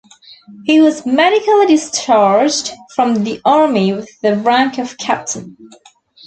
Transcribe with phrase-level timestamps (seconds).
[0.65, 5.55] He was medically discharged from the army with the rank of captain.